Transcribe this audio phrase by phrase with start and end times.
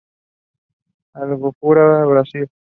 [1.13, 2.49] Alfaguara Brasil.